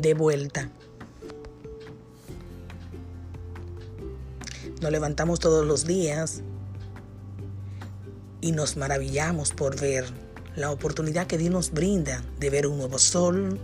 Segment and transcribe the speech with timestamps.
[0.00, 0.70] de vuelta.
[4.80, 6.42] Nos levantamos todos los días
[8.40, 10.06] y nos maravillamos por ver
[10.54, 13.58] la oportunidad que Dios nos brinda de ver un nuevo sol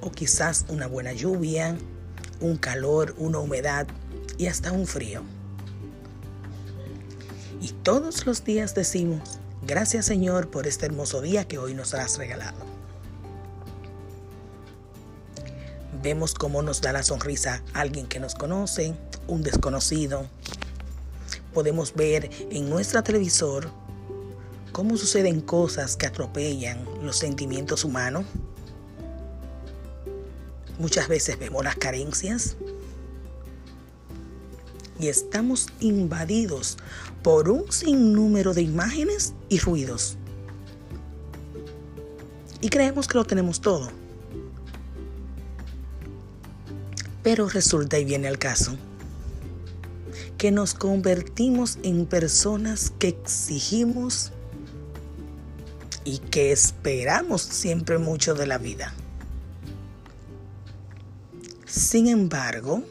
[0.00, 1.76] o quizás una buena lluvia,
[2.40, 3.86] un calor, una humedad
[4.38, 5.22] y hasta un frío.
[7.60, 12.18] Y todos los días decimos, gracias Señor por este hermoso día que hoy nos has
[12.18, 12.83] regalado.
[16.04, 18.94] Vemos cómo nos da la sonrisa alguien que nos conoce,
[19.26, 20.26] un desconocido.
[21.54, 23.70] Podemos ver en nuestro televisor
[24.70, 28.26] cómo suceden cosas que atropellan los sentimientos humanos.
[30.78, 32.58] Muchas veces vemos las carencias
[35.00, 36.76] y estamos invadidos
[37.22, 40.18] por un sinnúmero de imágenes y ruidos.
[42.60, 44.03] Y creemos que lo tenemos todo.
[47.24, 48.76] Pero resulta y viene el caso
[50.38, 54.30] que nos convertimos en personas que exigimos
[56.04, 58.92] y que esperamos siempre mucho de la vida.
[61.64, 62.82] Sin embargo,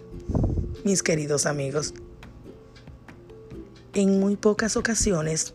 [0.84, 1.94] mis queridos amigos,
[3.94, 5.53] en muy pocas ocasiones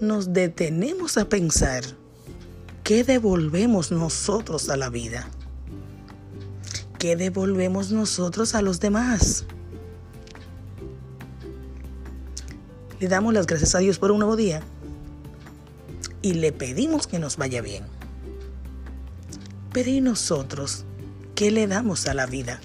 [0.00, 1.82] nos detenemos a pensar
[2.84, 5.28] qué devolvemos nosotros a la vida.
[6.98, 9.44] ¿Qué devolvemos nosotros a los demás?
[12.98, 14.62] Le damos las gracias a Dios por un nuevo día
[16.22, 17.84] y le pedimos que nos vaya bien.
[19.72, 20.86] Pero ¿y nosotros
[21.36, 22.60] qué le damos a la vida?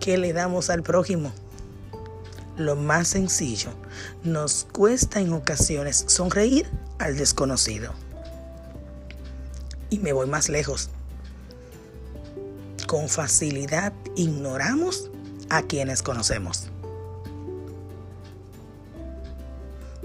[0.00, 1.32] ¿Qué le damos al prójimo?
[2.56, 3.70] Lo más sencillo,
[4.24, 6.66] nos cuesta en ocasiones sonreír
[6.98, 7.92] al desconocido.
[9.88, 10.90] Y me voy más lejos
[12.92, 15.10] con facilidad ignoramos
[15.48, 16.68] a quienes conocemos.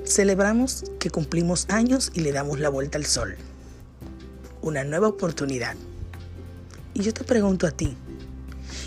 [0.05, 3.35] Celebramos que cumplimos años y le damos la vuelta al sol.
[4.61, 5.75] Una nueva oportunidad.
[6.93, 7.97] Y yo te pregunto a ti,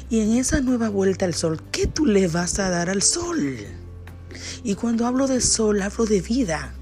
[0.09, 3.59] ¿y en esa nueva vuelta al sol, qué tú le vas a dar al sol?
[4.65, 6.73] Y cuando hablo de sol, hablo de vida.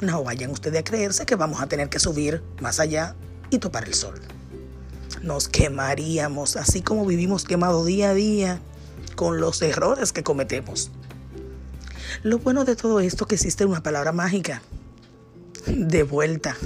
[0.00, 3.14] No vayan ustedes a creerse que vamos a tener que subir más allá
[3.50, 4.20] y topar el sol
[5.22, 8.60] nos quemaríamos, así como vivimos quemado día a día
[9.16, 10.90] con los errores que cometemos.
[12.22, 14.62] Lo bueno de todo esto es que existe una palabra mágica,
[15.66, 16.56] de vuelta.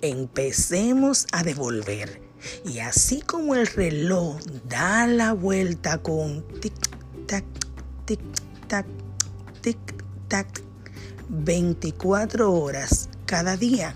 [0.00, 2.20] Empecemos a devolver.
[2.64, 7.44] Y así como el reloj da la vuelta con tic-tac,
[8.04, 8.86] tic-tac,
[9.62, 10.46] tic-tac,
[11.28, 13.94] 24 horas cada día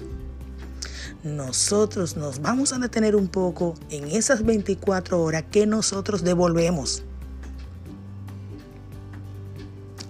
[1.27, 7.03] nosotros nos vamos a detener un poco en esas 24 horas que nosotros devolvemos.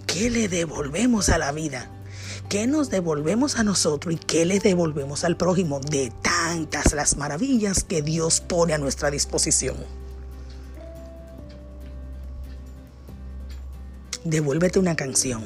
[0.05, 1.89] ¿Qué le devolvemos a la vida?
[2.49, 7.83] ¿Qué nos devolvemos a nosotros y qué le devolvemos al prójimo de tantas las maravillas
[7.83, 9.75] que Dios pone a nuestra disposición?
[14.23, 15.43] Devuélvete una canción.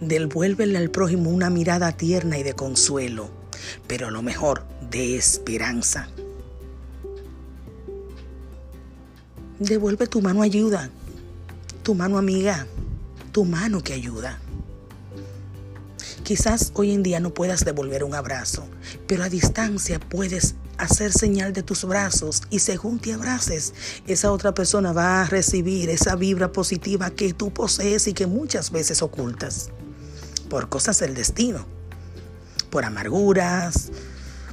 [0.00, 3.43] Devuélvele al prójimo una mirada tierna y de consuelo
[3.86, 6.08] pero lo mejor, de esperanza.
[9.58, 10.90] Devuelve tu mano ayuda,
[11.82, 12.66] tu mano amiga,
[13.32, 14.38] tu mano que ayuda.
[16.22, 18.66] Quizás hoy en día no puedas devolver un abrazo,
[19.06, 23.74] pero a distancia puedes hacer señal de tus brazos y según te abraces,
[24.06, 28.70] esa otra persona va a recibir esa vibra positiva que tú posees y que muchas
[28.70, 29.70] veces ocultas
[30.48, 31.73] por cosas del destino
[32.74, 33.92] por amarguras,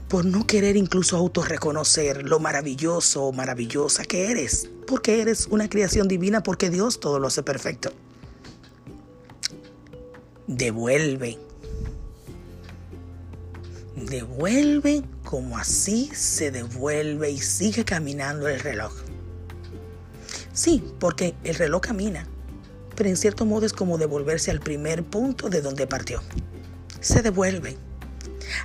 [0.07, 6.07] por no querer incluso autorreconocer lo maravilloso o maravillosa que eres, porque eres una creación
[6.07, 7.91] divina, porque Dios todo lo hace perfecto.
[10.45, 11.39] Devuelve.
[13.95, 18.93] Devuelve como así se devuelve y sigue caminando el reloj.
[20.53, 22.27] Sí, porque el reloj camina,
[22.95, 26.21] pero en cierto modo es como devolverse al primer punto de donde partió.
[26.99, 27.77] Se devuelve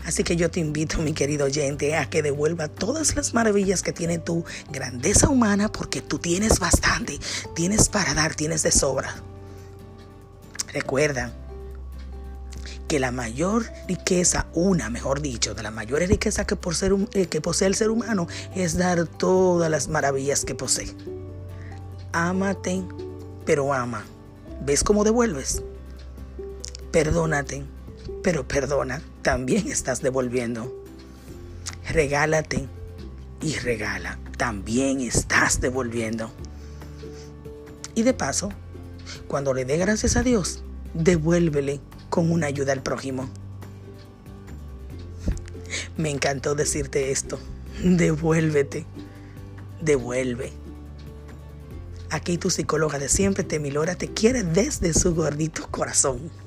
[0.06, 3.93] Así que yo te invito, mi querido oyente, a que devuelva todas las maravillas que
[3.93, 7.19] tiene tu grandeza humana, porque tú tienes bastante,
[7.56, 9.17] tienes para dar, tienes de sobra.
[10.73, 11.32] Recuerda
[12.87, 17.26] que la mayor riqueza, una mejor dicho, de la mayor riqueza que, por ser, eh,
[17.26, 20.94] que posee el ser humano es dar todas las maravillas que posee.
[22.12, 22.85] Ámate,
[23.44, 24.05] pero ama.
[24.64, 25.64] ¿Ves cómo devuelves?
[26.93, 27.64] Perdónate,
[28.26, 30.75] pero perdona, también estás devolviendo.
[31.88, 32.67] regálate
[33.40, 34.19] y regala.
[34.37, 36.32] También estás devolviendo.
[37.94, 38.49] Y de paso,
[39.28, 41.78] cuando le dé gracias a Dios, devuélvele
[42.11, 43.31] con una ayuda al prójimo.
[45.96, 47.38] Me encantó decirte esto.
[47.84, 48.87] Devuélvete.
[49.81, 50.50] Devuelve.
[52.11, 56.45] Aquí tu psicóloga de siempre, Temilora, te quiere desde su gordito corazón.